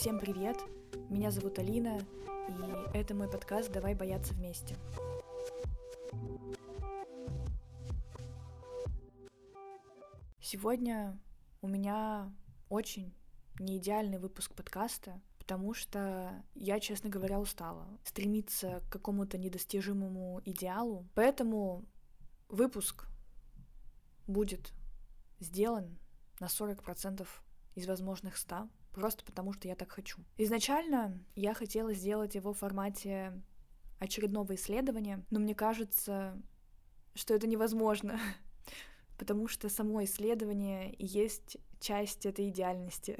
[0.00, 0.56] Всем привет!
[1.10, 1.98] Меня зовут Алина,
[2.48, 4.76] и это мой подкаст «Давай бояться вместе».
[10.40, 11.18] Сегодня
[11.62, 12.32] у меня
[12.68, 13.12] очень
[13.58, 21.08] неидеальный выпуск подкаста, потому что я, честно говоря, устала стремиться к какому-то недостижимому идеалу.
[21.16, 21.84] Поэтому
[22.48, 23.08] выпуск
[24.28, 24.72] будет
[25.40, 25.98] сделан
[26.38, 27.26] на 40%
[27.74, 30.18] из возможных 100, просто потому что я так хочу.
[30.36, 33.40] Изначально я хотела сделать его в формате
[33.98, 36.40] очередного исследования, но мне кажется,
[37.14, 38.18] что это невозможно,
[39.18, 43.16] потому что само исследование и есть часть этой идеальности,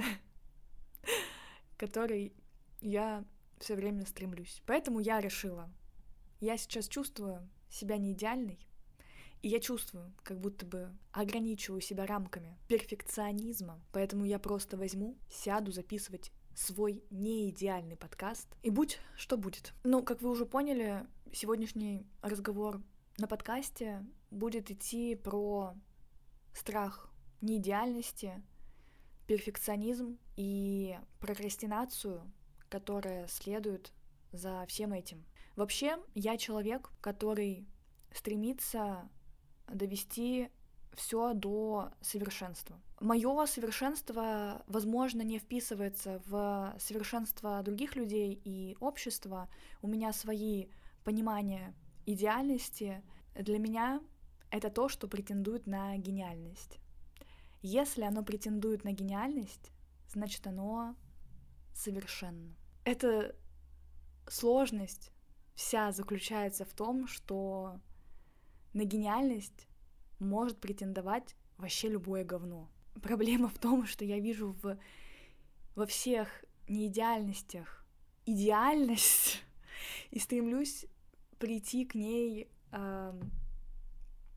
[1.76, 2.32] которой
[2.80, 3.24] я
[3.58, 4.62] все время стремлюсь.
[4.66, 5.68] Поэтому я решила,
[6.40, 8.58] я сейчас чувствую себя не идеальной,
[9.42, 13.80] и я чувствую, как будто бы ограничиваю себя рамками перфекционизма.
[13.92, 18.48] Поэтому я просто возьму, сяду записывать свой неидеальный подкаст.
[18.62, 19.72] И будь что будет.
[19.84, 22.82] Ну, как вы уже поняли, сегодняшний разговор
[23.18, 25.74] на подкасте будет идти про
[26.52, 28.42] страх неидеальности,
[29.26, 32.22] перфекционизм и прокрастинацию,
[32.68, 33.92] которая следует
[34.32, 35.24] за всем этим.
[35.54, 37.68] Вообще, я человек, который
[38.12, 39.08] стремится
[39.72, 40.50] довести
[40.94, 42.80] все до совершенства.
[43.00, 49.48] Мое совершенство, возможно, не вписывается в совершенство других людей и общества.
[49.80, 50.66] У меня свои
[51.04, 51.74] понимания
[52.06, 53.02] идеальности.
[53.34, 54.00] Для меня
[54.50, 56.80] это то, что претендует на гениальность.
[57.62, 59.70] Если оно претендует на гениальность,
[60.08, 60.96] значит оно
[61.74, 62.56] совершенно.
[62.84, 63.36] Эта
[64.28, 65.12] сложность
[65.54, 67.80] вся заключается в том, что
[68.72, 69.68] на гениальность
[70.18, 72.70] может претендовать вообще любое говно.
[73.02, 74.78] Проблема в том, что я вижу в,
[75.74, 77.86] во всех неидеальностях
[78.26, 79.42] идеальность
[80.10, 80.86] и стремлюсь
[81.38, 83.20] прийти к ней э,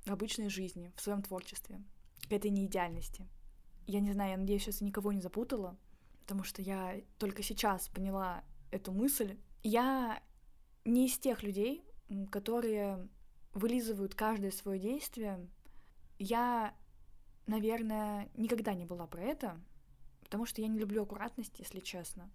[0.05, 1.81] в обычной жизни, в своем творчестве,
[2.29, 3.27] к этой неидеальности.
[3.87, 5.77] Я не знаю, я надеюсь, сейчас никого не запутала,
[6.21, 9.37] потому что я только сейчас поняла эту мысль.
[9.63, 10.21] Я
[10.85, 11.83] не из тех людей,
[12.31, 13.09] которые
[13.53, 15.47] вылизывают каждое свое действие.
[16.19, 16.73] Я,
[17.47, 19.59] наверное, никогда не была про это,
[20.23, 22.29] потому что я не люблю аккуратность, если честно.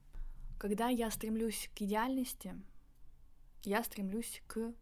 [0.58, 2.54] Когда я стремлюсь к идеальности,
[3.62, 4.74] я стремлюсь к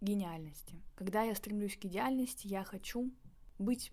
[0.00, 0.82] гениальности.
[0.96, 3.12] Когда я стремлюсь к идеальности, я хочу
[3.58, 3.92] быть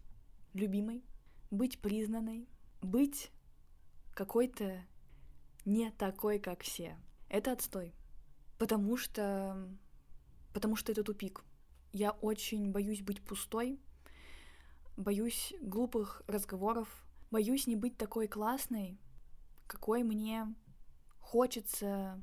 [0.53, 1.03] любимой,
[1.51, 2.47] быть признанной,
[2.81, 3.31] быть
[4.13, 4.83] какой-то
[5.65, 6.97] не такой, как все.
[7.29, 7.93] Это отстой.
[8.57, 9.69] Потому что...
[10.53, 11.43] Потому что это тупик.
[11.91, 13.79] Я очень боюсь быть пустой,
[14.95, 16.87] боюсь глупых разговоров,
[17.31, 18.99] боюсь не быть такой классной,
[19.67, 20.53] какой мне
[21.19, 22.21] хочется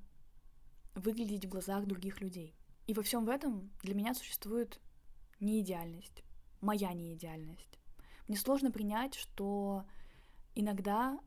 [0.94, 2.54] выглядеть в глазах других людей.
[2.86, 4.80] И во всем в этом для меня существует
[5.40, 6.22] неидеальность,
[6.60, 7.80] моя неидеальность.
[8.28, 9.84] Мне сложно принять, что
[10.54, 11.18] иногда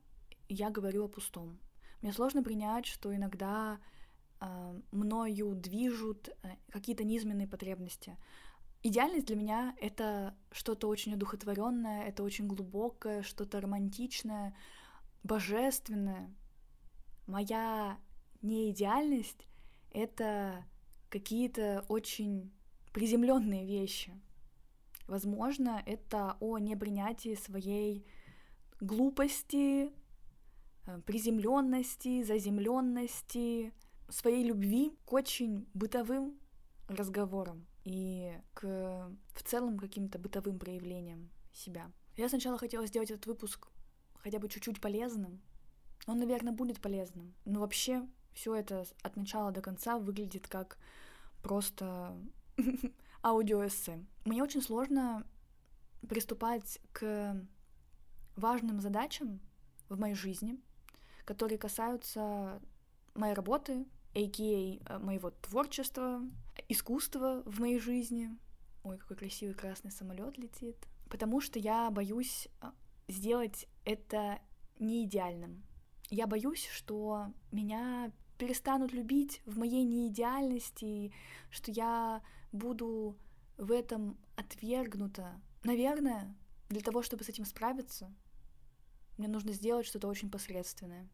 [0.48, 1.58] я говорю о пустом.
[2.02, 3.78] Мне сложно принять, что иногда
[4.90, 8.16] мною движут э, какие-то низменные потребности.
[8.82, 14.56] Идеальность для меня— это что-то очень одухотворенное, это очень глубокое, что-то романтичное,
[15.22, 16.34] божественное.
[17.26, 17.98] Моя
[18.40, 19.46] неидеальность—
[19.92, 20.64] это
[21.10, 22.50] какие-то очень
[22.94, 24.18] приземленные вещи.
[25.06, 28.06] Возможно, это о непринятии своей
[28.80, 29.90] глупости,
[30.86, 33.74] э, приземленности, заземленности,
[34.10, 36.38] своей любви к очень бытовым
[36.88, 41.90] разговорам и к в целом каким-то бытовым проявлениям себя.
[42.16, 43.68] Я сначала хотела сделать этот выпуск
[44.16, 45.40] хотя бы чуть-чуть полезным.
[46.06, 47.34] Он, наверное, будет полезным.
[47.44, 50.78] Но вообще все это от начала до конца выглядит как
[51.42, 52.16] просто
[53.22, 54.04] аудиоэссе.
[54.24, 55.26] Мне очень сложно
[56.08, 57.36] приступать к
[58.36, 59.40] важным задачам
[59.88, 60.58] в моей жизни,
[61.24, 62.60] которые касаются
[63.14, 64.98] моей работы, а.к.а.
[64.98, 66.22] моего творчества,
[66.68, 68.30] искусства в моей жизни.
[68.82, 70.76] Ой, какой красивый красный самолет летит.
[71.08, 72.72] Потому что я боюсь а,
[73.08, 74.40] сделать это
[74.78, 75.62] не идеальным.
[76.08, 81.12] Я боюсь, что меня перестанут любить в моей неидеальности,
[81.50, 82.22] что я
[82.52, 83.16] буду
[83.58, 85.40] в этом отвергнута.
[85.62, 86.34] Наверное,
[86.68, 88.12] для того, чтобы с этим справиться,
[89.18, 91.08] мне нужно сделать что-то очень посредственное.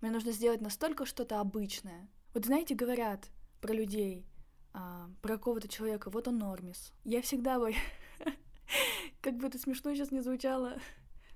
[0.00, 2.08] Мне нужно сделать настолько что-то обычное.
[2.32, 3.30] Вот знаете, говорят
[3.60, 4.26] про людей,
[4.72, 6.92] а, про какого-то человека, вот он нормис.
[7.04, 7.74] Я всегда бы...
[9.20, 10.78] Как бы это смешно сейчас не звучало,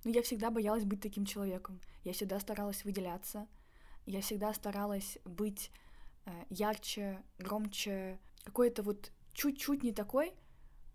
[0.05, 1.81] но я всегда боялась быть таким человеком.
[2.05, 3.49] Я всегда старалась выделяться.
[4.07, 5.71] Я всегда старалась быть
[6.27, 10.33] э, ярче, громче, какой-то вот чуть-чуть не такой,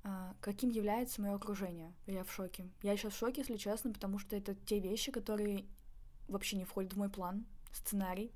[0.03, 1.93] э, каким является мое окружение.
[2.07, 2.69] Я в шоке.
[2.81, 5.65] Я сейчас в шоке, если честно, потому что это те вещи, которые
[6.27, 8.33] вообще не входят в мой план, сценарий.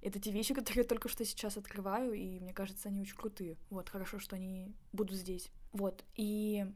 [0.00, 3.56] Это те вещи, которые я только что сейчас открываю, и мне кажется, они очень крутые.
[3.70, 5.50] Вот, хорошо, что они будут здесь.
[5.72, 6.66] Вот, и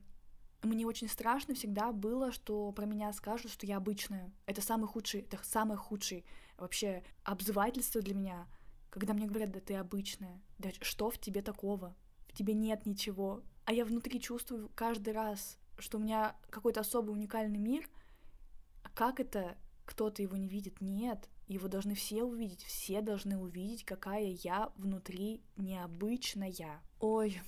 [0.62, 4.32] мне очень страшно всегда было, что про меня скажут, что я обычная.
[4.46, 6.24] Это самый худший, это самый худший
[6.56, 8.46] вообще обзывательство для меня,
[8.90, 11.94] когда мне говорят, да ты обычная, да что в тебе такого?
[12.28, 13.42] В тебе нет ничего.
[13.64, 17.88] А я внутри чувствую каждый раз, что у меня какой-то особый уникальный мир.
[18.82, 20.80] А как это кто-то его не видит?
[20.80, 26.82] Нет, его должны все увидеть, все должны увидеть, какая я внутри необычная.
[27.00, 27.40] Ой,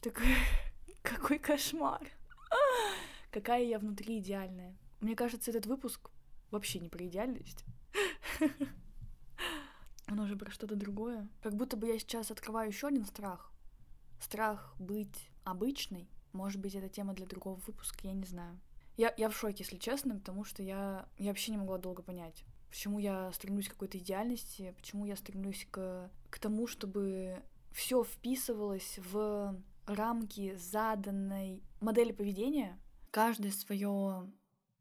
[0.00, 0.34] такой,
[1.02, 2.06] какой кошмар.
[3.30, 4.76] Какая я внутри идеальная.
[5.00, 6.10] Мне кажется, этот выпуск
[6.50, 7.64] вообще не про идеальность.
[10.06, 11.30] Оно же про что-то другое.
[11.42, 13.50] Как будто бы я сейчас открываю еще один страх.
[14.20, 16.10] Страх быть обычной.
[16.32, 18.60] Может быть, это тема для другого выпуска, я не знаю.
[18.96, 22.44] Я, я в шоке, если честно, потому что я, я вообще не могла долго понять,
[22.72, 28.98] почему я стремлюсь к какой-то идеальности, почему я стремлюсь к, к тому, чтобы все вписывалось
[29.12, 32.80] в рамки заданной модели поведения.
[33.10, 34.32] Каждое свое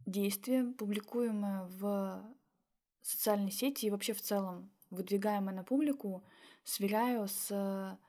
[0.05, 2.23] действие, публикуемое в
[3.01, 6.23] социальной сети и вообще в целом выдвигаемое на публику,
[6.63, 7.99] сверяю с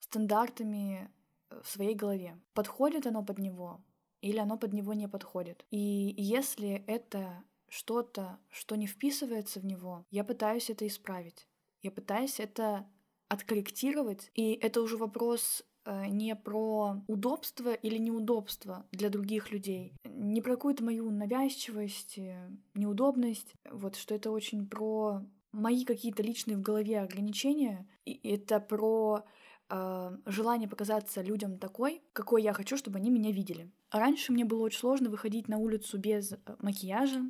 [0.00, 1.10] стандартами
[1.48, 2.38] в своей голове.
[2.52, 3.80] Подходит оно под него
[4.20, 5.64] или оно под него не подходит.
[5.70, 11.46] И если это что-то, что не вписывается в него, я пытаюсь это исправить.
[11.82, 12.86] Я пытаюсь это
[13.28, 14.30] откорректировать.
[14.34, 20.56] И это уже вопрос э, не про удобство или неудобство для других людей, не про
[20.56, 25.22] какую-то мою навязчивость, э, неудобность, вот что это очень про
[25.52, 29.24] мои какие-то личные в голове ограничения, и это про
[29.68, 33.70] э, желание показаться людям такой, какой я хочу, чтобы они меня видели.
[33.90, 37.22] Раньше мне было очень сложно выходить на улицу без э, макияжа,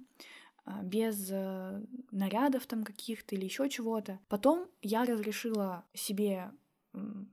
[0.66, 4.18] э, без э, нарядов там каких-то или еще чего-то.
[4.28, 6.50] Потом я разрешила себе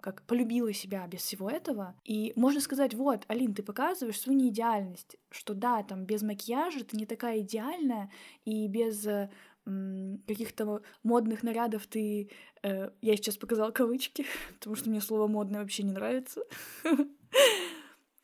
[0.01, 1.95] как полюбила себя без всего этого.
[2.03, 6.97] И можно сказать, вот, Алин, ты показываешь свою неидеальность, что да, там без макияжа ты
[6.97, 8.11] не такая идеальная,
[8.43, 9.07] и без
[10.27, 12.29] каких-то модных нарядов ты...
[12.61, 16.43] Э, я сейчас показала кавычки, потому что мне слово модное вообще не нравится.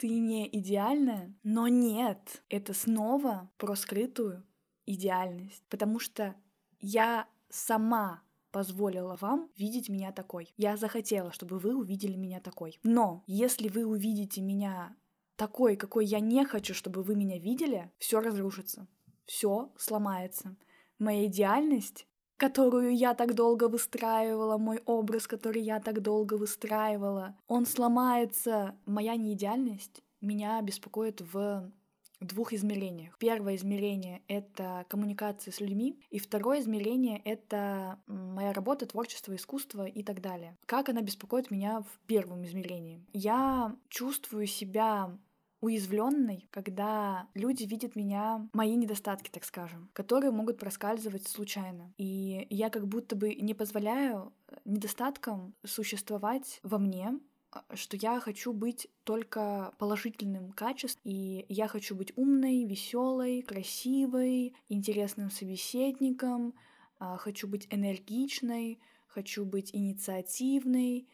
[0.02, 4.44] Ты не идеальная, но нет, это снова про скрытую
[4.88, 6.34] идеальность, потому что
[6.80, 10.56] я сама позволила вам видеть меня такой.
[10.58, 12.80] Я захотела, чтобы вы увидели меня такой.
[12.82, 14.96] Но если вы увидите меня
[15.36, 18.88] такой, какой я не хочу, чтобы вы меня видели, все разрушится,
[19.28, 20.56] все сломается
[20.98, 22.08] моя идеальность,
[22.42, 28.76] которую я так долго выстраивала, мой образ, который я так долго выстраивала, он сломается.
[28.88, 31.72] Моя неидеальность меня беспокоит в
[32.20, 33.16] двух измерениях.
[33.20, 40.02] Первое измерение— это коммуникация с людьми, и второе измерение— это моя работа, творчество, искусство и
[40.02, 40.58] так далее.
[40.66, 43.06] Как она беспокоит меня в первом измерении?
[43.14, 45.16] Я чувствую себя
[45.62, 51.94] уязвленной, когда люди видят меня, мои недостатки, так скажем, которые могут проскальзывать случайно.
[51.98, 54.34] И я как будто бы не позволяю
[54.66, 57.20] недостаткам существовать во мне,
[57.52, 64.56] а, что я хочу быть только положительным качеством, и я хочу быть умной, веселой, красивой,
[64.68, 66.56] интересным собеседником,
[66.98, 71.08] а, хочу быть энергичной, хочу быть инициативной,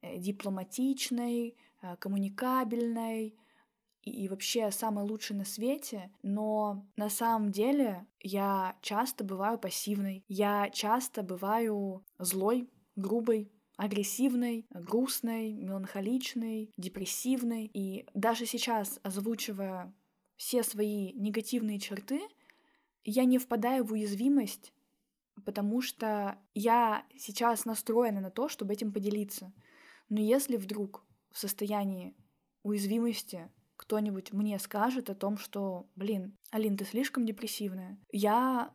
[0.00, 1.56] э, дипломатичной,
[1.98, 3.34] коммуникабельной,
[4.02, 10.70] и вообще самый лучший на свете, но на самом деле я часто бываю пассивной, я
[10.70, 17.70] часто бываю злой, грубой, агрессивной, грустной, меланхоличной, депрессивной.
[17.72, 19.94] И даже сейчас, озвучивая
[20.36, 22.20] все свои негативные черты,
[23.04, 24.72] я не впадаю в уязвимость,
[25.44, 29.52] потому что я сейчас настроена на то, чтобы этим поделиться.
[30.08, 32.14] Но если вдруг в состоянии
[32.62, 33.50] уязвимости
[33.82, 38.72] кто-нибудь мне скажет о том, что, блин, Алин, ты слишком депрессивная, я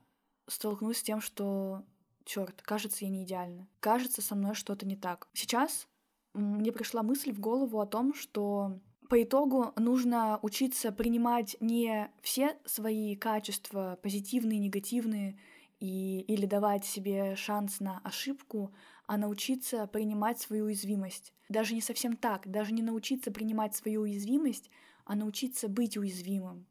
[0.47, 1.85] столкнусь с тем, что,
[2.25, 3.69] черт, кажется, я не идеальна.
[3.79, 5.29] Кажется, со мной что-то не так.
[5.33, 5.87] Сейчас
[6.33, 12.57] мне пришла мысль в голову о том, что по итогу нужно учиться принимать не все
[12.65, 15.39] свои качества, позитивные, негативные,
[15.79, 18.73] и, или давать себе шанс на ошибку,
[19.05, 21.33] а научиться принимать свою уязвимость.
[21.49, 24.69] Даже не совсем так, даже не научиться принимать свою уязвимость,
[25.07, 26.67] а научиться быть уязвимым,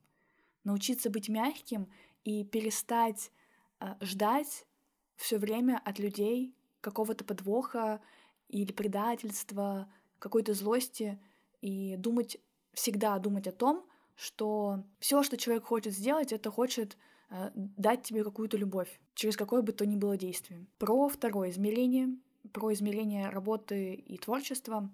[0.62, 1.88] научиться быть мягким
[2.23, 3.33] и перестать
[3.81, 4.66] э, ждать
[5.16, 8.00] все время от людей какого-то подвоха
[8.49, 11.19] или предательства, какой-то злости
[11.62, 12.37] и думать,
[12.75, 16.99] всегда думать о том, что все, что человек хочет сделать, это хочет
[17.31, 20.66] э, дать тебе какую-то любовь, через какое бы то ни было действие.
[20.78, 22.19] Про второе измерение,
[22.52, 24.90] про измерение работы и творчества.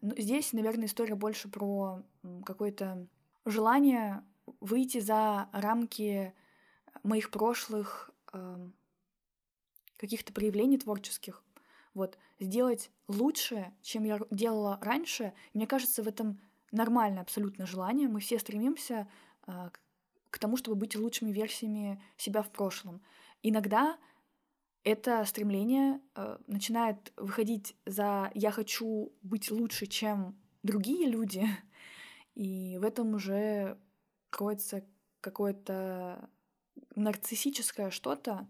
[0.00, 2.02] Ну, здесь, наверное, история больше про
[2.44, 3.06] какое-то
[3.44, 4.22] желание
[4.60, 6.34] выйти за рамки
[7.02, 8.68] моих прошлых э,
[9.96, 11.42] каких-то проявлений творческих,
[11.94, 15.32] вот, сделать лучше, чем я делала раньше.
[15.52, 16.40] Мне кажется, в этом
[16.72, 18.08] нормальное абсолютно желание.
[18.08, 19.08] Мы все стремимся
[19.46, 19.70] э,
[20.30, 23.00] к тому, чтобы быть лучшими версиями себя в прошлом.
[23.42, 23.96] Иногда
[24.84, 31.48] это стремление э, начинает выходить за «я хочу быть лучше, чем другие люди»,
[32.34, 33.78] и в этом уже
[34.30, 34.84] кроется
[35.20, 36.28] какое-то
[36.94, 38.46] нарциссическое что-то,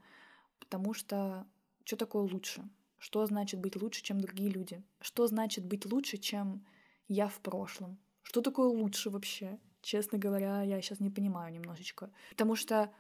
[0.59, 1.47] потому что
[1.85, 2.69] что такое лучше?
[2.99, 4.83] Что значит быть лучше, чем другие люди?
[5.01, 6.67] Что значит быть лучше, чем
[7.07, 7.99] я в прошлом?
[8.23, 9.61] Что такое лучше вообще?
[9.83, 12.11] Честно говоря, я сейчас не понимаю немножечко.
[12.31, 12.91] Потому что,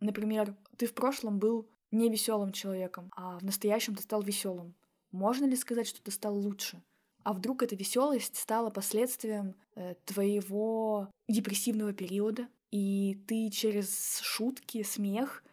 [0.00, 4.74] например, ты в прошлом был не веселым человеком, а в настоящем ты стал веселым.
[5.10, 6.82] Можно ли сказать, что ты стал лучше?
[7.22, 15.44] А вдруг эта веселость стала последствием э, твоего депрессивного периода, и ты через шутки, смех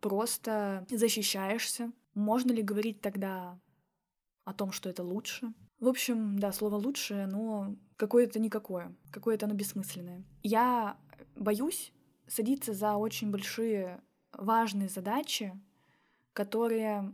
[0.00, 1.92] просто защищаешься.
[2.14, 3.58] Можно ли говорить тогда
[4.44, 5.54] о том, что это лучше?
[5.80, 10.24] В общем, да, слово лучше, но какое-то никакое, какое-то оно бессмысленное.
[10.42, 10.98] Я
[11.36, 11.92] боюсь
[12.26, 15.58] садиться за очень большие важные задачи,
[16.38, 17.12] которые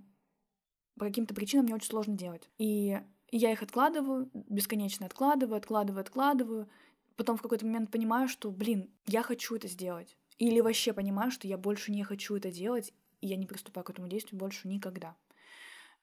[0.99, 2.51] по каким-то причинам мне очень сложно делать.
[2.59, 3.01] И
[3.31, 6.69] я их откладываю, бесконечно откладываю, откладываю, откладываю.
[7.17, 10.19] Потом в какой-то момент понимаю, что, блин, я хочу это сделать.
[10.37, 13.91] Или вообще понимаю, что я больше не хочу это делать, и я не приступаю к
[13.91, 15.17] этому действию больше никогда.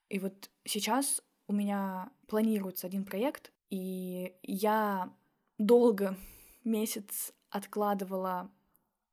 [0.08, 5.14] И вот сейчас у меня планируется один проект, и я
[5.58, 6.16] долго,
[6.64, 8.50] месяц откладывала,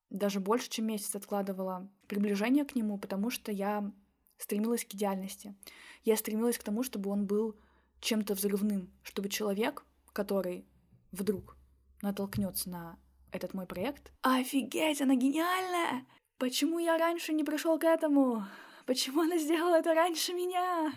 [0.10, 3.90] даже больше, чем месяц откладывала приближение к нему, потому что я
[4.38, 5.56] стремилась к идеальности.
[6.04, 7.56] Я стремилась к тому, чтобы он был
[8.02, 10.66] чем-то взрывным, чтобы человек, который
[11.12, 11.56] вдруг
[12.02, 12.98] натолкнется на
[13.32, 14.12] этот мой проект.
[14.22, 16.06] Офигеть, она гениальная!
[16.38, 18.46] Почему я раньше не пришел к этому?
[18.86, 20.94] Почему она сделала это раньше меня?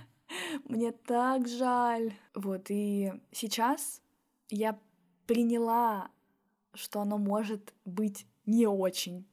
[0.65, 2.15] Мне так жаль.
[2.35, 4.01] Вот, и сейчас
[4.49, 4.79] я
[5.27, 6.11] приняла,
[6.75, 9.29] что оно может быть не очень.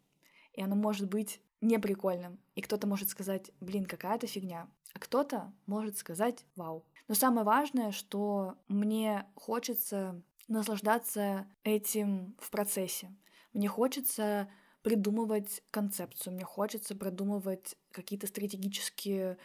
[0.54, 2.40] И оно может быть не прикольным.
[2.56, 4.68] И кто-то может сказать, блин, какая-то фигня.
[4.94, 6.86] А кто-то может сказать, вау.
[7.08, 13.12] Но самое важное, что мне хочется наслаждаться этим в процессе.
[13.54, 14.50] Мне хочется
[14.82, 19.38] придумывать концепцию, мне хочется продумывать какие-то стратегические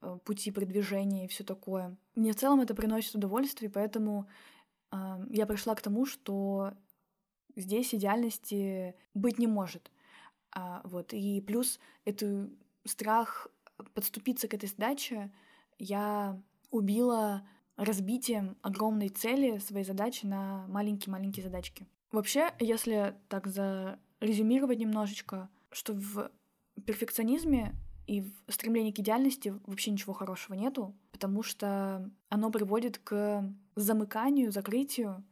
[0.00, 1.96] э, пути продвижения и все такое.
[2.14, 4.28] Мне в целом это приносит удовольствие, поэтому
[4.90, 4.96] э,
[5.30, 6.74] я пришла к тому, что
[7.56, 9.90] здесь идеальности быть не может.
[10.52, 11.12] А, вот.
[11.12, 12.50] И плюс эту
[12.84, 13.48] страх
[13.94, 15.32] подступиться к этой задаче
[15.78, 16.40] я
[16.70, 21.86] убила разбитием огромной цели своей задачи на маленькие-маленькие задачки.
[22.10, 26.30] Вообще, если так зарезюмировать немножечко, что в
[26.84, 27.74] перфекционизме
[28.06, 34.52] и в стремлении к идеальности вообще ничего хорошего нету, потому что оно приводит к замыканию,
[34.52, 35.24] закрытию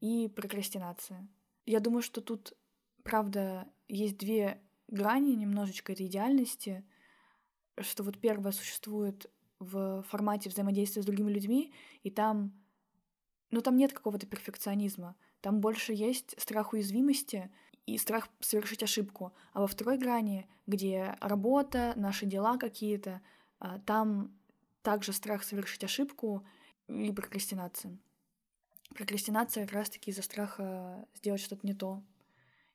[0.00, 1.26] и прокрастинации.
[1.64, 2.54] Я думаю, что тут,
[3.02, 6.84] правда, есть две грани немножечко этой идеальности,
[7.78, 12.52] что вот первое существует в формате взаимодействия с другими людьми, и там,
[13.50, 17.50] ну, там нет какого-то перфекционизма, там больше есть страх уязвимости
[17.86, 19.32] и страх совершить ошибку.
[19.52, 23.20] А во второй грани, где работа, наши дела какие-то,
[23.58, 24.36] а, там
[24.82, 26.46] также страх совершить ошибку
[26.88, 27.98] и прокрастинация.
[28.94, 32.02] Прокрастинация как раз-таки из-за страха сделать что-то не то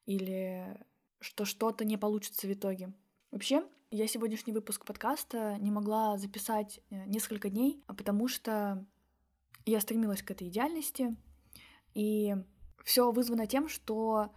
[0.06, 0.78] или
[1.24, 2.94] что что-то не получится в итоге.
[3.32, 8.86] Вообще, я сегодняшний выпуск подкаста не могла записать э, несколько дней, потому что
[9.66, 11.16] я стремилась к этой идеальности,
[11.94, 12.36] и
[12.84, 14.32] все вызвано тем, что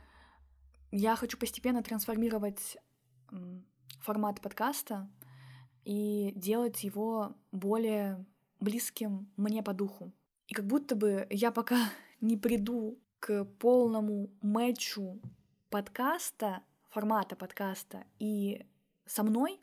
[0.93, 2.77] я хочу постепенно трансформировать
[4.01, 5.11] формат подкаста
[5.85, 8.25] и делать его более
[8.61, 10.13] близким мне по духу.
[10.47, 11.91] И как будто бы я пока
[12.21, 15.21] не приду к полному матчу
[15.71, 16.63] подкаста,
[16.97, 18.65] формата подкаста и
[19.05, 19.61] со мной,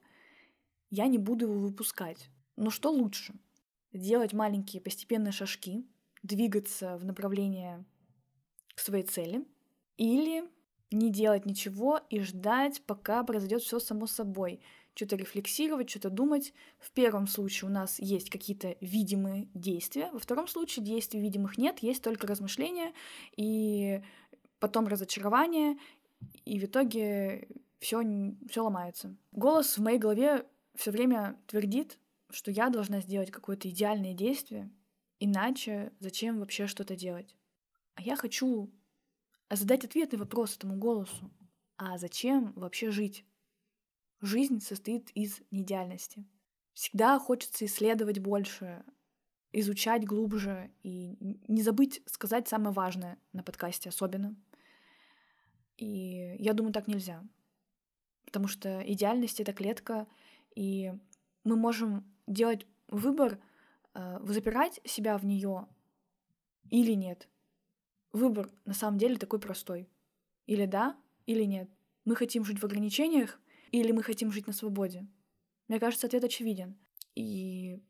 [0.92, 2.30] я не буду его выпускать.
[2.58, 3.34] Но что лучше?
[3.92, 5.84] Делать маленькие постепенные шажки,
[6.22, 7.84] двигаться в направлении
[8.76, 9.48] к своей цели
[9.98, 10.44] или
[10.92, 14.62] не делать ничего и ждать, пока произойдет все само собой.
[14.94, 16.54] Что-то рефлексировать, что-то думать.
[16.78, 21.80] В первом случае у нас есть какие-то видимые действия, во втором случае действий видимых нет,
[21.80, 22.94] есть только размышления
[23.36, 24.04] и
[24.60, 25.78] потом разочарование,
[26.46, 27.48] и в итоге
[27.80, 28.02] все,
[28.50, 29.16] все ломается.
[29.32, 32.00] Голос в моей голове все время твердит,
[32.30, 34.72] что я должна сделать какое-то идеальное действие,
[35.20, 37.36] иначе зачем вообще что-то делать?
[37.96, 38.72] А я хочу
[39.50, 41.32] задать ответный вопрос этому голосу.
[41.78, 43.26] А зачем вообще жить?
[44.22, 46.26] Жизнь состоит из неидеальности.
[46.74, 48.84] Всегда хочется исследовать больше,
[49.52, 54.36] изучать глубже и не забыть сказать самое важное на подкасте особенно.
[55.78, 57.24] И я думаю, так нельзя.
[58.26, 60.08] Потому что идеальность— это клетка,
[60.56, 60.94] и
[61.44, 63.40] мы можем делать выбор,
[63.94, 65.68] э, запирать себя в нее
[66.70, 67.28] или нет.
[68.12, 69.90] Выбор на самом деле такой простой.
[70.46, 71.70] Или да, или нет.
[72.06, 73.40] Мы хотим жить в ограничениях,
[73.72, 75.08] или мы хотим жить на свободе.
[75.68, 76.78] Мне кажется, ответ очевиден.
[77.16, 77.82] И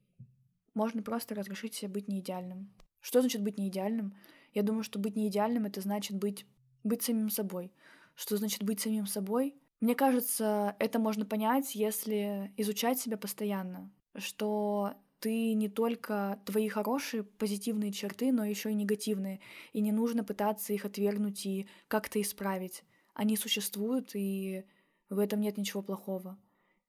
[0.74, 2.74] можно просто разрешить себе быть неидеальным.
[3.00, 4.16] Что значит быть неидеальным?
[4.54, 6.46] Я думаю, что быть неидеальным— это значит быть,
[6.84, 7.72] быть самим собой.
[8.16, 9.56] Что значит быть самим собой?
[9.80, 17.24] Мне кажется, это можно понять, если изучать себя постоянно, что ты не только твои хорошие
[17.24, 19.40] позитивные черты, но еще и негативные,
[19.72, 22.84] и не нужно пытаться их отвергнуть и как-то исправить.
[23.14, 24.66] Они существуют, и
[25.10, 26.38] в этом нет ничего плохого.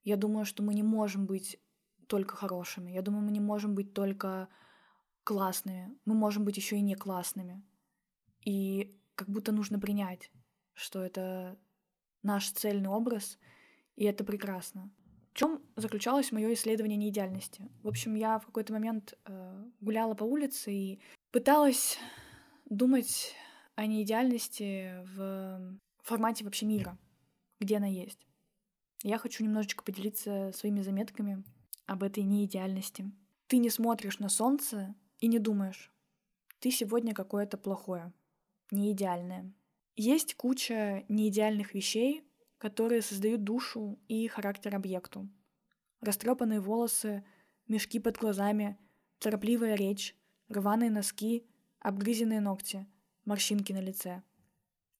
[0.02, 1.58] Я думаю, что мы не можем быть
[2.06, 2.92] только хорошими.
[2.92, 4.48] Я думаю, мы не можем быть только
[5.24, 5.96] классными.
[6.04, 7.62] Мы можем быть еще и не классными.
[8.44, 10.30] И как будто нужно принять,
[10.74, 11.58] что это
[12.22, 13.38] наш цельный образ,
[13.96, 14.90] и это прекрасно.
[15.32, 17.68] В чем заключалось мое исследование неидеальности?
[17.82, 21.00] В общем, я в какой-то момент э, гуляла по улице и
[21.32, 21.98] пыталась
[22.66, 23.34] думать
[23.74, 26.98] о неидеальности в формате вообще мира,
[27.60, 28.26] где она есть.
[29.02, 31.44] Я хочу немножечко поделиться своими заметками
[31.86, 33.10] об этой неидеальности.
[33.48, 35.92] Ты не смотришь на солнце и не думаешь,
[36.60, 38.12] ты сегодня какое-то плохое,
[38.70, 39.52] неидеальное.
[39.96, 42.24] Есть куча неидеальных вещей,
[42.58, 45.28] которые создают душу и характер объекту.
[46.00, 47.24] Растрепанные волосы,
[47.68, 48.78] мешки под глазами,
[49.18, 50.16] торопливая речь,
[50.48, 51.46] рваные носки,
[51.78, 52.86] обгрызенные ногти,
[53.24, 54.22] морщинки на лице.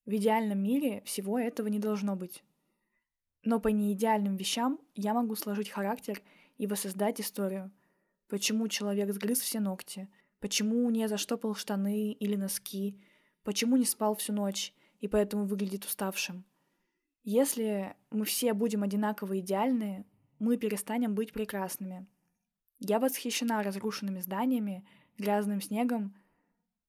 [0.07, 2.45] В идеальном мире всего этого не должно быть.
[3.43, 6.23] Но по неидеальным вещам я могу сложить характер
[6.59, 7.73] и воссоздать историю.
[8.29, 10.09] Почему человек сгрыз все ногти,
[10.41, 13.01] почему не заштопал штаны или носки,
[13.45, 16.45] почему не спал всю ночь, и поэтому выглядит уставшим.
[17.23, 20.05] Если мы все будем одинаково идеальны,
[20.39, 22.07] мы перестанем быть прекрасными.
[22.81, 26.15] Я восхищена разрушенными зданиями, грязным снегом,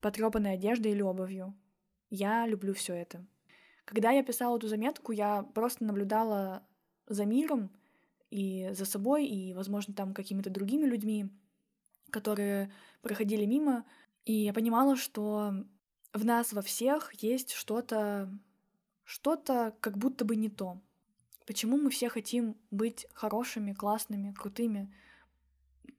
[0.02, 1.56] потрепанной одеждой или обувью.
[2.10, 3.26] Я люблю все это.
[3.86, 6.66] Когда я писала эту заметку, я просто наблюдала
[7.08, 7.72] за миром
[8.32, 11.30] и за собой, и, возможно, там какими-то другими людьми,
[12.10, 13.86] которые проходили мимо,
[14.26, 15.54] и я понимала, что
[16.16, 18.30] в нас во всех есть что-то,
[19.04, 20.82] что-то как будто бы не то.
[21.46, 24.92] Почему мы все хотим быть хорошими, классными, крутыми?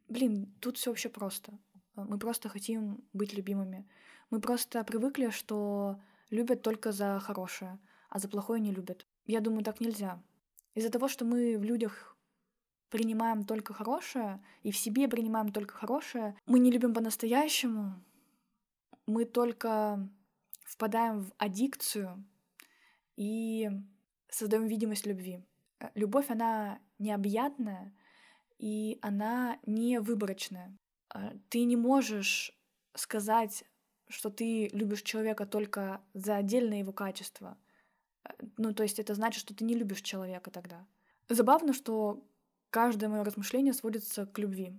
[0.09, 1.59] Блин, тут все вообще просто.
[1.95, 3.87] Мы просто хотим быть любимыми.
[4.31, 6.01] Мы просто привыкли, что
[6.31, 9.07] любят только за хорошее, а за плохое не любят.
[9.27, 10.23] Я думаю, так нельзя.
[10.75, 12.17] Из-за того, что мы в людях
[12.89, 18.03] принимаем только хорошее, и в себе принимаем только хорошее, мы не любим по-настоящему,
[19.07, 20.09] мы только
[20.65, 22.25] впадаем в аддикцию
[23.17, 23.71] и
[24.29, 25.45] создаем видимость любви.
[25.81, 27.95] Э, любовь, она необъятная,
[28.59, 30.77] и она не выборочная.
[31.15, 32.53] Э, ты не можешь
[32.95, 33.65] сказать,
[34.09, 37.57] что ты любишь человека только за отдельное его качество.
[38.25, 40.87] Э, ну, то есть это значит, что ты не любишь человека тогда.
[41.29, 42.25] Забавно, что
[42.71, 44.79] каждое мое размышление сводится к любви.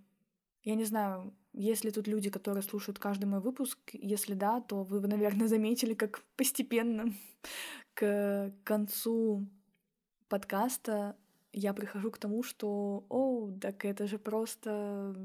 [0.67, 3.79] Я не знаю, есть ли тут люди, которые слушают каждый мой выпуск.
[3.93, 7.13] Если да, то вы, наверное, заметили, как постепенно
[7.93, 9.47] к концу
[10.27, 11.15] подкаста
[11.53, 15.15] я прихожу к тому, что, о, так это же просто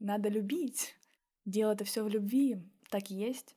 [0.00, 0.96] надо любить.
[1.44, 2.58] Дело это все в любви.
[2.90, 3.54] Так и есть.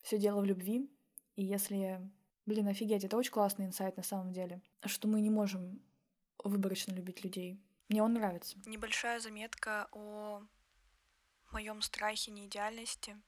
[0.00, 0.88] Все дело в любви.
[1.34, 2.08] И если,
[2.46, 5.82] блин, офигеть, это очень классный инсайт на самом деле, что мы не можем
[6.44, 7.58] выборочно любить людей.
[7.90, 8.56] Мне он нравится.
[8.66, 10.42] Небольшая заметка о
[11.50, 13.20] моем страхе неидеальности.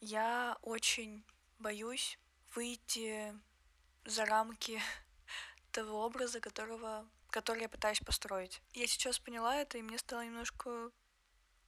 [0.00, 1.24] Я очень
[1.58, 2.18] боюсь
[2.54, 3.34] выйти
[4.04, 4.82] за рамки
[5.72, 8.60] того образа, которого, который я пытаюсь построить.
[8.74, 10.90] Я сейчас поняла это, и мне стало немножко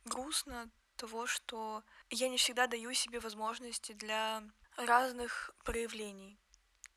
[0.05, 4.43] грустно того, что я не всегда даю себе возможности для
[4.77, 6.39] разных проявлений.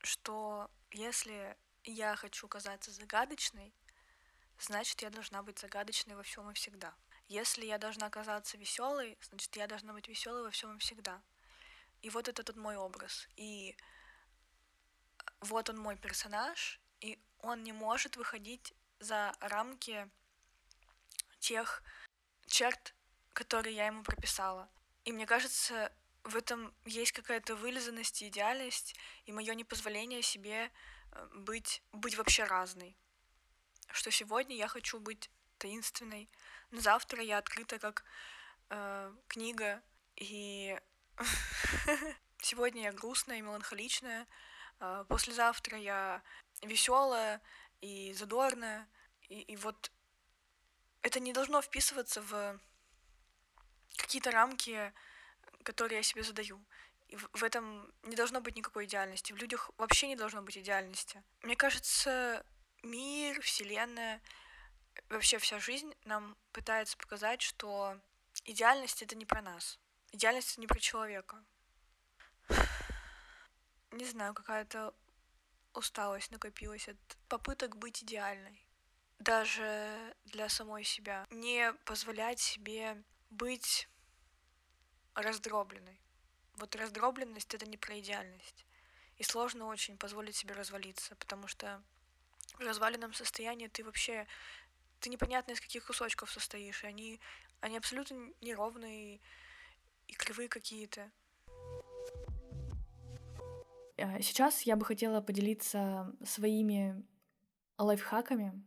[0.03, 3.73] что если я хочу казаться загадочной,
[4.61, 6.93] значит, я должна быть загадочной во всем и всегда.
[7.27, 11.21] Если я должна казаться веселой, значит, я должна быть веселой во всем и всегда.
[12.01, 13.27] И вот это тот мой образ.
[13.37, 13.75] И
[15.39, 20.09] вот он мой персонаж, и он не может выходить за рамки
[21.39, 21.83] тех
[22.47, 22.93] черт,
[23.33, 24.69] которые я ему прописала.
[25.05, 25.91] И мне кажется,
[26.23, 28.95] в этом есть какая-то вылизанность и идеальность,
[29.25, 30.71] и мое непозволение себе
[31.11, 32.95] э, быть, быть вообще разной.
[33.91, 36.29] Что сегодня я хочу быть таинственной,
[36.71, 38.03] но завтра я открыта как
[38.69, 39.81] э, книга,
[40.15, 40.79] и
[42.41, 44.27] сегодня я грустная и меланхоличная,
[44.79, 46.23] э, послезавтра я
[46.63, 47.41] веселая
[47.81, 48.87] и задорная,
[49.29, 49.91] и, и вот
[51.01, 52.59] это не должно вписываться в
[53.97, 54.93] какие-то рамки,
[55.63, 56.63] которые я себе задаю.
[57.07, 59.33] И в этом не должно быть никакой идеальности.
[59.33, 61.21] В людях вообще не должно быть идеальности.
[61.41, 62.45] Мне кажется,
[62.83, 64.21] мир, Вселенная,
[65.09, 67.99] вообще вся жизнь нам пытается показать, что
[68.45, 69.79] идеальность это не про нас.
[70.11, 71.43] Идеальность это не про человека.
[73.91, 74.93] Не знаю, какая-то
[75.73, 78.65] усталость накопилась от попыток быть идеальной.
[79.19, 81.25] Даже для самой себя.
[81.29, 83.87] Не позволять себе быть
[85.13, 86.01] раздробленной.
[86.55, 88.65] Вот раздробленность— это не про идеальность.
[89.17, 91.83] И сложно очень позволить себе развалиться, потому что
[92.57, 94.27] в разваленном состоянии ты вообще...
[94.99, 97.19] Ты непонятно из каких кусочков состоишь, и они,
[97.59, 99.19] они абсолютно неровные
[100.07, 101.09] и кривые какие-то.
[103.97, 107.03] А, сейчас я бы хотела поделиться своими
[107.77, 108.63] лайфхаками,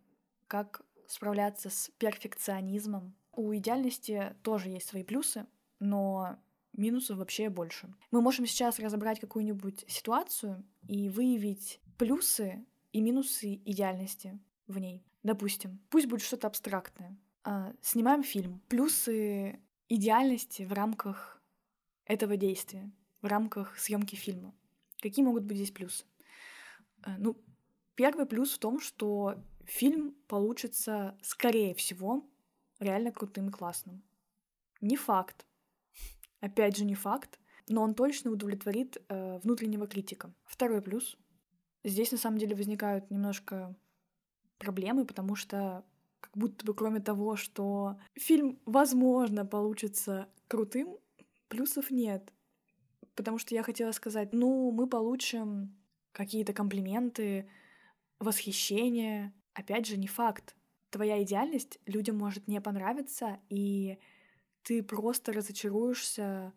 [0.49, 3.15] как справляться с перфекционизмом.
[3.33, 5.47] У идеальности тоже есть свои плюсы,
[5.79, 6.39] но
[6.73, 7.93] минусов вообще больше.
[8.11, 15.05] Мы можем сейчас разобрать какую-нибудь ситуацию и выявить плюсы и минусы идеальности в ней.
[15.23, 17.19] Допустим, пусть будет что-то абстрактное.
[17.43, 18.61] А, снимаем фильм.
[18.69, 21.43] Плюсы идеальности в рамках
[22.05, 24.55] этого действия, в рамках съемки фильма.
[25.03, 26.05] Какие могут быть здесь плюсы?
[27.03, 27.37] А, ну,
[27.97, 32.25] первый плюс в том, что фильм получится, скорее всего,
[32.79, 34.05] реально крутым и классным.
[34.81, 35.47] Не факт,
[36.45, 40.31] Опять же, не факт, но он точно удовлетворит э, внутреннего критика.
[40.45, 41.17] Второй плюс.
[41.85, 43.77] Здесь на самом деле возникают немножко
[44.59, 45.85] проблемы, потому что
[46.21, 50.97] как будто бы кроме того, что фильм, возможно, получится крутым,
[51.49, 52.33] плюсов нет.
[53.15, 55.77] Потому что я хотела сказать, ну, мы получим
[56.13, 57.49] какие-то комплименты,
[58.19, 59.35] восхищение.
[59.53, 60.57] Опять же, не факт.
[60.91, 63.99] Твоя идеальность людям может не понравиться, и
[64.63, 66.55] ты просто разочаруешься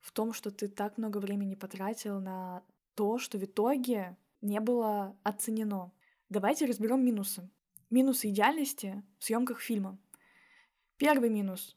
[0.00, 2.62] в том, что ты так много времени потратил на
[2.94, 5.92] то, что в итоге не было оценено.
[6.28, 7.48] Давайте разберем минусы.
[7.90, 9.98] Минусы идеальности в съемках фильма.
[10.96, 11.76] Первый минус.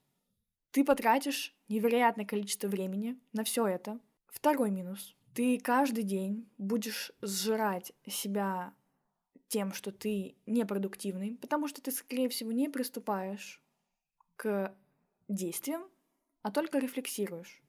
[0.72, 4.00] Ты потратишь невероятное количество времени на все это.
[4.28, 5.16] Второй минус.
[5.34, 8.74] Ты каждый день будешь сжирать себя
[9.48, 13.62] тем, что ты непродуктивный, потому что ты, скорее всего, не приступаешь
[14.36, 14.74] к
[15.28, 15.84] действием,
[16.42, 17.62] а только рефлексируешь.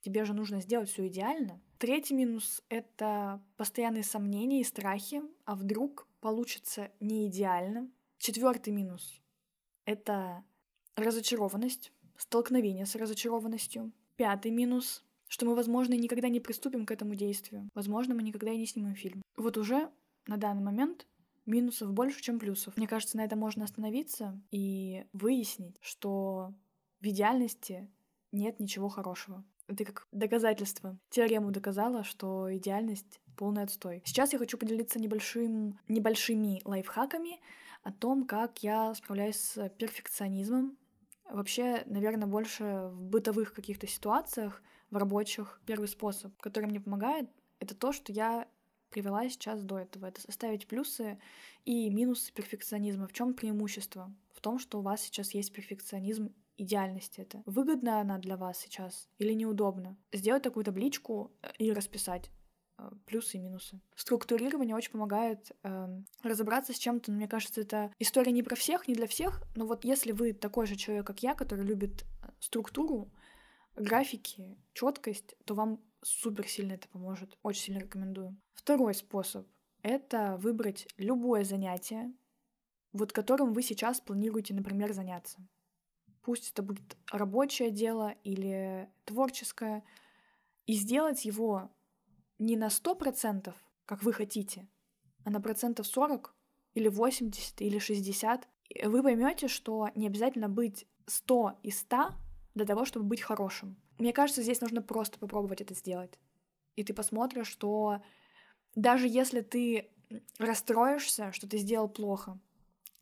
[0.00, 1.60] Тебе же нужно сделать все идеально.
[1.84, 7.90] Третий минус— это постоянные сомнения и страхи, а вдруг получится не идеально.
[8.16, 9.20] Четвертый минус—
[9.84, 10.42] это
[10.96, 13.92] разочарованность, столкновение с разочарованностью.
[14.16, 17.68] Пятый минус— что мы, возможно, никогда не приступим к этому действию.
[17.74, 19.20] Возможно, мы никогда и не снимем фильм.
[19.36, 19.90] Вот уже
[20.26, 21.06] на данный момент
[21.44, 22.78] минусов больше, чем плюсов.
[22.78, 26.54] Мне кажется, на это можно остановиться и выяснить, что
[27.02, 27.90] в идеальности
[28.32, 29.44] нет ничего хорошего.
[29.66, 30.98] Это как доказательство.
[31.10, 34.02] Теорему доказала, что идеальность полный отстой.
[34.04, 37.40] Сейчас я хочу поделиться небольшим, небольшими лайфхаками
[37.82, 40.76] о том, как я справляюсь с перфекционизмом.
[41.30, 45.60] Вообще, наверное, больше в бытовых каких-то ситуациях, в рабочих.
[45.66, 48.46] Первый способ, который мне помогает, это то, что я
[48.90, 50.06] привела сейчас до этого.
[50.06, 51.18] Это составить плюсы
[51.64, 53.08] и минусы перфекционизма.
[53.08, 54.14] В чем преимущество?
[54.32, 57.42] В том, что у вас сейчас есть перфекционизм идеальность это.
[57.46, 59.96] Выгодна она для вас сейчас или неудобно?
[60.12, 62.30] Сделать такую табличку э, и расписать
[62.78, 63.80] э, плюсы и минусы.
[63.96, 65.88] Структурирование очень помогает э,
[66.22, 67.12] разобраться с чем-то.
[67.12, 70.66] Мне кажется, это история не про всех, не для всех, но вот если вы такой
[70.66, 73.10] же человек, как я, который любит э, структуру,
[73.76, 77.36] графики, четкость, то вам супер сильно это поможет.
[77.42, 78.36] Очень сильно рекомендую.
[78.52, 79.46] Второй способ—
[79.82, 82.12] это выбрать любое занятие,
[82.92, 85.44] вот которым вы сейчас планируете, например, заняться
[86.24, 89.84] пусть это будет рабочее дело или творческое,
[90.66, 91.70] и сделать его
[92.38, 94.66] не на сто процентов, как вы хотите,
[95.24, 96.34] а на процентов 40
[96.74, 98.48] или 80 или 60,
[98.84, 102.14] вы поймете, что не обязательно быть 100 из 100
[102.54, 103.76] для того, чтобы быть хорошим.
[103.98, 106.18] Мне кажется, здесь нужно просто попробовать это сделать.
[106.76, 108.02] И ты посмотришь, что
[108.74, 109.90] даже если ты
[110.38, 112.40] расстроишься, что ты сделал плохо,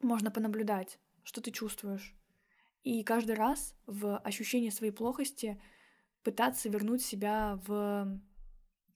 [0.00, 2.14] можно понаблюдать, что ты чувствуешь.
[2.82, 5.60] И каждый раз в ощущении своей плохости
[6.22, 8.20] пытаться вернуть себя в,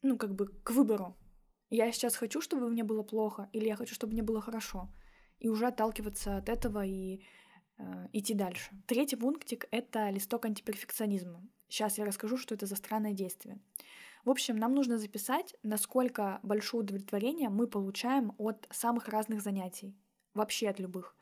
[0.03, 1.16] ну, как бы к выбору.
[1.70, 4.92] Я сейчас хочу, чтобы мне было плохо, или я хочу, чтобы мне было хорошо.
[5.38, 7.22] И уже отталкиваться от этого и
[7.79, 8.70] э, идти дальше.
[8.87, 11.42] Третий пунктик— это листок антиперфекционизма.
[11.68, 13.59] Сейчас я расскажу, что это за странное действие.
[14.25, 19.96] В общем, нам нужно записать, насколько большое удовлетворение мы получаем от самых разных занятий.
[20.35, 21.16] Вообще от любых.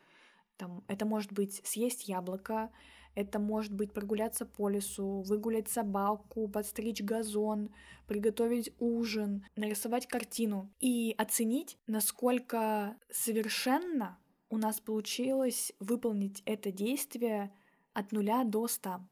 [0.57, 2.71] Там, это может быть съесть яблоко,
[3.14, 7.71] это может быть прогуляться по лесу, выгулять собаку, подстричь газон,
[8.07, 14.19] приготовить ужин, нарисовать картину и оценить, насколько совершенно
[14.51, 17.53] у нас получилось выполнить это действие
[17.93, 19.07] от нуля до ста.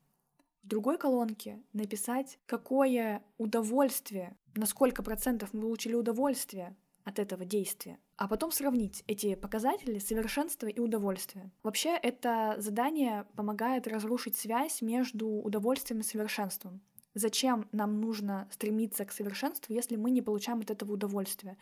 [0.63, 7.99] В другой колонке написать, какое удовольствие, на сколько процентов мы получили удовольствие от этого действия,
[8.23, 11.51] а потом сравнить эти показатели совершенства и удовольствия.
[11.65, 16.81] Вообще, это задание помогает разрушить связь между удовольствием и совершенством.
[17.15, 21.59] Зачем нам нужно стремиться к совершенству, если мы не получаем от этого удовольствия?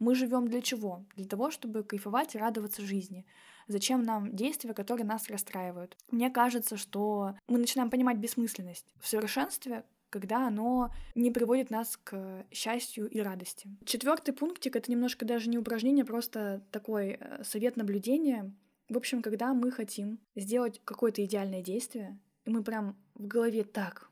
[0.00, 1.02] Мы живем для чего?
[1.16, 3.24] Для того, чтобы кайфовать и радоваться жизни.
[3.66, 5.96] Зачем нам действия, которые нас расстраивают?
[6.10, 12.44] Мне кажется, что мы начинаем понимать бессмысленность в совершенстве, когда оно не приводит нас к
[12.52, 13.70] счастью и радости.
[13.86, 18.54] Четвертый пунктик— это немножко даже не упражнение, просто такой э, совет наблюдения.
[18.90, 24.10] В общем, когда мы хотим сделать какое-то идеальное действие, и мы прям в голове так,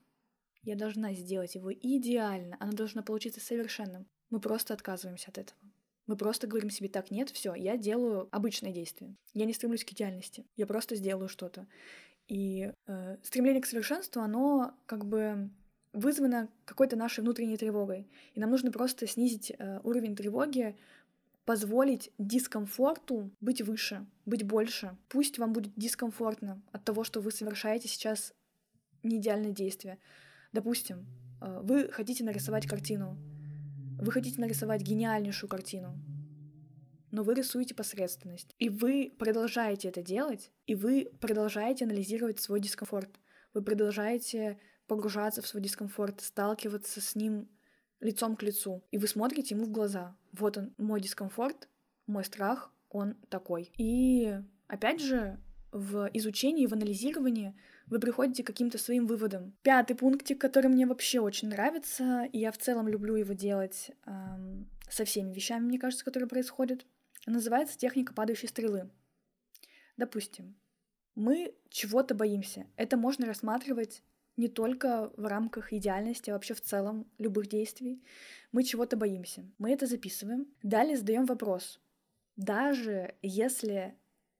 [0.62, 5.60] я должна сделать его идеально, оно должно получиться совершенным, мы просто отказываемся от этого.
[6.06, 9.16] Мы просто говорим себе так, нет, все, я делаю обычное действие.
[9.34, 11.66] Я не стремлюсь к идеальности, я просто сделаю что-то.
[12.26, 15.50] И э, стремление к совершенству, оно как бы
[15.92, 18.08] вызвано какой-то нашей внутренней тревогой.
[18.34, 20.76] И нам нужно просто снизить э, уровень тревоги,
[21.44, 24.96] позволить дискомфорту быть выше, быть больше.
[25.08, 28.34] Пусть вам будет дискомфортно от того, что вы совершаете сейчас
[29.02, 29.98] не идеальное действие.
[30.52, 31.06] Допустим,
[31.40, 33.16] э, вы хотите нарисовать картину,
[34.00, 35.98] вы хотите нарисовать гениальнейшую картину,
[37.10, 38.54] но вы рисуете посредственность.
[38.58, 43.10] И вы продолжаете это делать, и вы продолжаете анализировать свой дискомфорт.
[43.52, 44.58] Вы продолжаете
[44.90, 47.48] погружаться в свой дискомфорт, сталкиваться с ним
[48.00, 48.82] лицом к лицу.
[48.90, 50.16] И вы смотрите ему в глаза.
[50.32, 51.68] Вот он, мой дискомфорт,
[52.08, 53.70] мой страх, он такой.
[53.76, 55.38] И опять же,
[55.70, 57.54] в изучении, в анализировании
[57.86, 59.54] вы приходите к каким-то своим выводам.
[59.62, 64.68] Пятый пунктик, который мне вообще очень нравится, и я в целом люблю его делать эм,
[64.88, 66.84] со всеми вещами, мне кажется, которые происходят,
[67.26, 68.90] называется техника падающей стрелы.
[69.96, 70.56] Допустим,
[71.14, 72.66] мы чего-то боимся.
[72.74, 74.02] Это можно рассматривать
[74.40, 78.02] не только в рамках идеальности, а вообще в целом любых действий.
[78.52, 79.44] Мы чего-то боимся.
[79.58, 80.46] Мы это записываем.
[80.62, 81.78] Далее задаем вопрос.
[82.36, 83.94] Даже если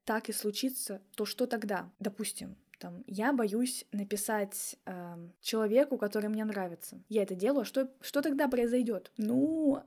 [0.04, 1.92] так и случится, то что тогда?
[2.00, 7.02] Допустим, там, я боюсь написать э, человеку, который мне нравится.
[7.08, 9.12] Я это делаю, что, что тогда произойдет?
[9.18, 9.82] Ну,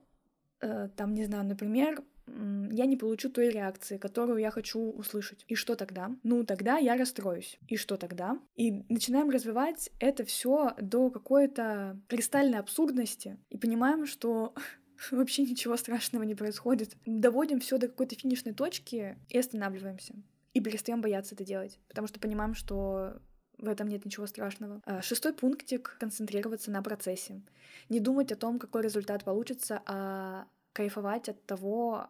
[0.62, 5.44] э, там, не знаю, например, я не получу той реакции, которую я хочу услышать.
[5.48, 6.12] И что тогда?
[6.24, 7.60] Ну, тогда я расстроюсь.
[7.68, 8.40] И что тогда?
[8.56, 14.54] И начинаем развивать это все до какой-то кристальной абсурдности и понимаем, что
[15.12, 16.96] вообще ничего страшного не происходит.
[17.06, 20.16] Доводим все до какой-то финишной точки и останавливаемся.
[20.54, 23.20] И перестаем бояться это делать, потому что понимаем, что
[23.58, 24.82] в этом нет ничего страшного.
[24.86, 27.42] А, шестой пунктик— концентрироваться на процессе.
[27.90, 32.08] Не думать о том, какой результат получится, а кайфовать от того,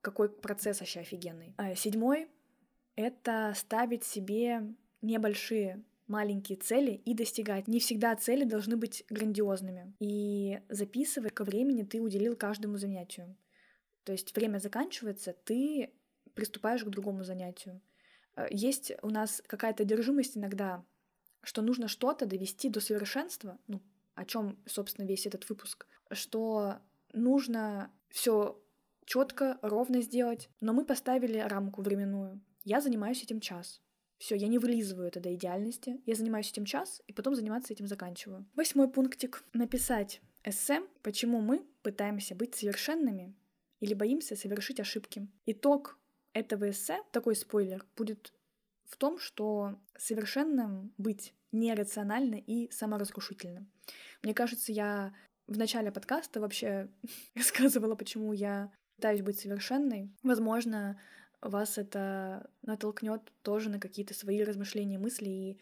[0.00, 1.54] какой процесс вообще офигенный.
[1.56, 2.28] А, седьмой—
[2.96, 4.62] это ставить себе
[5.02, 7.66] небольшие маленькие цели и достигать.
[7.66, 9.94] Не всегда цели должны быть грандиозными.
[10.00, 13.36] И записывай, сколько времени ты уделил каждому занятию.
[14.04, 15.92] То есть время заканчивается, ты
[16.34, 17.80] приступаешь к другому занятию.
[18.34, 20.84] А, есть у нас какая-то одержимость иногда,
[21.42, 23.80] что нужно что-то довести до совершенства, ну,
[24.14, 26.78] о чем, собственно, весь этот выпуск, что
[27.14, 28.60] нужно все
[29.04, 30.48] четко, ровно сделать.
[30.60, 32.40] Но мы поставили рамку временную.
[32.64, 33.80] Я занимаюсь этим час.
[34.18, 36.00] Все, я не вылизываю это до идеальности.
[36.06, 38.46] Я занимаюсь этим час, и потом заниматься этим заканчиваю.
[38.54, 39.44] Восьмой пунктик.
[39.52, 43.34] Написать эссе, почему мы пытаемся быть совершенными
[43.80, 45.28] или боимся совершить ошибки.
[45.46, 45.98] Итог
[46.32, 48.32] этого эссе, такой спойлер, будет
[48.84, 53.66] в том, что совершенным быть нерационально и саморазрушительно.
[54.22, 55.14] Мне кажется, я
[55.46, 56.88] в начале подкаста вообще
[57.34, 60.10] рассказывала, почему я пытаюсь быть совершенной.
[60.22, 60.98] Возможно,
[61.40, 65.28] вас это натолкнет тоже на какие-то свои размышления, мысли.
[65.28, 65.60] И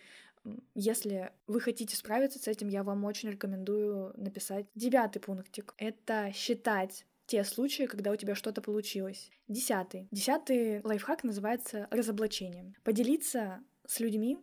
[0.74, 5.74] если вы хотите справиться с этим, я вам очень рекомендую написать девятый пунктик.
[5.78, 9.30] Это считать те случаи, когда у тебя что-то получилось.
[9.48, 10.08] Десятый.
[10.10, 12.74] Десятый лайфхак называется разоблачением.
[12.82, 14.38] Поделиться с людьми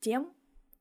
[0.00, 0.32] тем,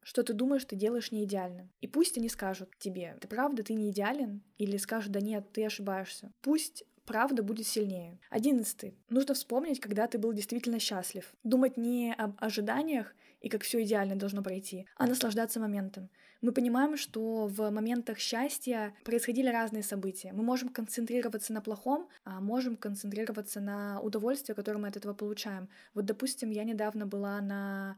[0.03, 1.69] что ты думаешь, ты делаешь не идеально.
[1.81, 5.65] И пусть они скажут тебе, ты правда, ты не идеален, или скажут, да нет, ты
[5.65, 6.31] ошибаешься.
[6.41, 8.19] Пусть правда будет сильнее.
[8.29, 8.95] Одиннадцатый.
[9.09, 11.33] Нужно вспомнить, когда ты был действительно счастлив.
[11.43, 16.09] Думать не об ожиданиях и как все идеально должно пройти, а наслаждаться моментом.
[16.41, 20.31] Мы понимаем, что в моментах счастья происходили разные события.
[20.33, 25.69] Мы можем концентрироваться на плохом, а можем концентрироваться на удовольствии, которое мы от этого получаем.
[25.93, 27.97] Вот, допустим, я недавно была на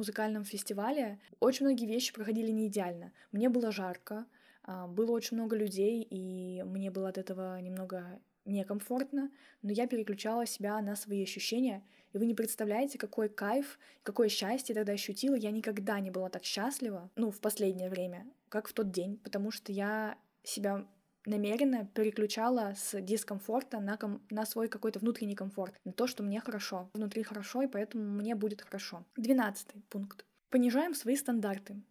[0.00, 1.18] музыкальном фестивале.
[1.38, 3.12] Очень многие вещи проходили не идеально.
[3.32, 4.26] Мне было жарко,
[4.62, 9.30] а, было очень много людей, и мне было от этого немного некомфортно,
[9.62, 14.74] но я переключала себя на свои ощущения, и вы не представляете, какой кайф, какое счастье
[14.74, 15.34] тогда ощутила.
[15.34, 19.50] Я никогда не была так счастлива, ну, в последнее время, как в тот день, потому
[19.50, 20.86] что я себя
[21.26, 26.40] намеренно переключала с дискомфорта на, ком- на свой какой-то внутренний комфорт, на то, что мне
[26.40, 26.90] хорошо.
[26.94, 29.04] Внутри хорошо, и поэтому мне будет хорошо.
[29.16, 30.24] Двенадцатый пункт.
[30.50, 31.82] Понижаем свои стандарты.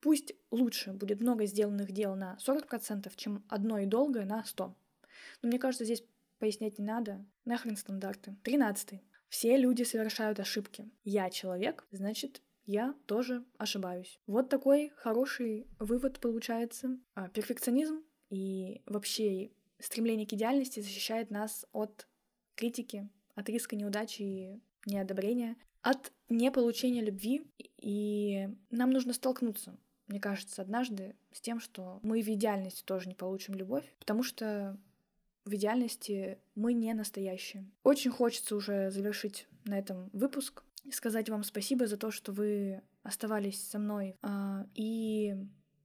[0.00, 4.74] Пусть лучше будет много сделанных дел на 40%, чем одно и долгое на 100%.
[5.42, 6.04] Но мне кажется, здесь
[6.38, 7.24] пояснять не надо.
[7.44, 8.36] Нахрен стандарты.
[8.42, 9.02] Тринадцатый.
[9.28, 10.90] Все люди совершают ошибки.
[11.04, 14.20] Я человек, значит, я тоже ошибаюсь.
[14.26, 16.98] Вот такой хороший вывод получается.
[17.14, 22.08] А перфекционизм и вообще стремление к идеальности защищает нас от
[22.54, 27.42] критики, от риска неудачи и неодобрения, от неполучения любви,
[27.78, 29.76] и нам нужно столкнуться
[30.08, 34.78] мне кажется, однажды с тем, что мы в идеальности тоже не получим любовь, потому что
[35.46, 37.64] в идеальности мы не настоящие.
[37.82, 43.62] Очень хочется уже завершить на этом выпуск сказать вам спасибо за то, что вы оставались
[43.62, 44.16] со мной.
[44.20, 45.36] А, и,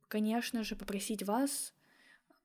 [0.07, 1.73] конечно же, попросить вас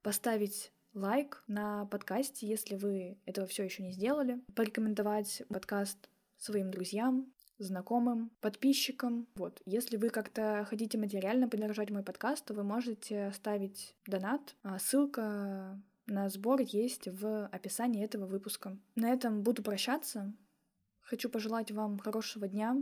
[0.02, 7.32] поставить лайк на подкасте, если вы этого все еще не сделали, порекомендовать подкаст своим друзьям,
[7.58, 9.28] знакомым, подписчикам.
[9.34, 14.56] Вот, если вы как-то хотите материально поддержать мой подкаст, то вы можете ставить донат.
[14.62, 18.76] А ссылка на сбор есть в описании этого выпуска.
[18.96, 20.34] На этом буду прощаться.
[21.00, 22.76] Хочу пожелать вам хорошего дня,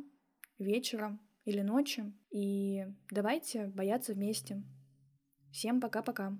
[0.58, 2.12] вечера или ночи.
[2.30, 4.62] И давайте бояться вместе.
[5.50, 6.38] Всем пока-пока.